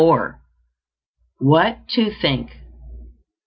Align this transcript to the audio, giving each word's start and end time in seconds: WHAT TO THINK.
WHAT 1.39 1.87
TO 1.87 2.09
THINK. 2.11 2.57